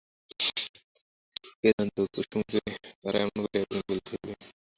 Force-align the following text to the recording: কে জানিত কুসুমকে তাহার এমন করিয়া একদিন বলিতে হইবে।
কে 1.59 1.69
জানিত 1.75 1.97
কুসুমকে 2.13 2.59
তাহার 3.01 3.15
এমন 3.19 3.37
করিয়া 3.43 3.61
একদিন 3.63 3.81
বলিতে 3.87 4.09
হইবে। 4.13 4.33